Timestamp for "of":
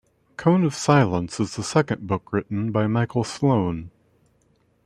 0.63-0.73